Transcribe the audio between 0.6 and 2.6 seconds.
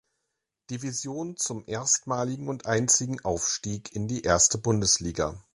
Division zum erstmaligen